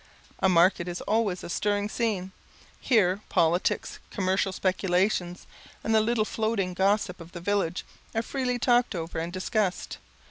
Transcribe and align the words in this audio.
A 0.39 0.49
market 0.49 0.87
is 0.87 0.99
always 1.01 1.43
a 1.43 1.47
stirring 1.51 1.87
scene. 1.87 2.31
Here 2.79 3.21
politics, 3.29 3.99
commercial 4.09 4.51
speculations, 4.51 5.45
and 5.83 5.93
the 5.93 6.01
little 6.01 6.25
floating 6.25 6.73
gossip 6.73 7.21
of 7.21 7.33
the 7.33 7.39
village, 7.39 7.85
are 8.15 8.23
freely 8.23 8.57
talked 8.57 8.95
over 8.95 9.19
and 9.19 9.31
discussed. 9.31 9.99